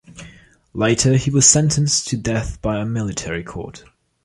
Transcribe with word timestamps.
Later 0.73 1.15
he 1.15 1.29
was 1.29 1.47
sentenced 1.47 2.07
to 2.07 2.17
death 2.17 2.59
by 2.59 2.79
a 2.79 2.85
military 2.87 3.43
court. 3.43 3.83